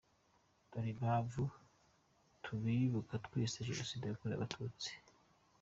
Dore 0.69 0.89
impamvu 0.95 1.41
tubibuka 2.43 3.15
twese, 3.25 3.57
jenoside 3.67 4.03
yarakozwe 4.05 4.35
yateguwe. 4.41 4.87